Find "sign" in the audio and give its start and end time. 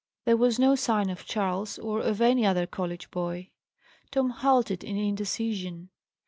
0.73-1.11